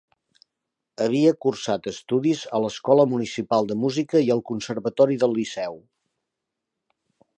Havia 1.03 1.33
cursat 1.45 1.89
estudis 1.91 2.41
a 2.59 2.61
l'Escola 2.63 3.05
Municipal 3.11 3.69
de 3.73 3.77
Música 3.83 4.23
i 4.29 4.33
al 4.37 4.41
Conservatori 4.53 5.19
del 5.25 5.37
Liceu. 5.41 5.79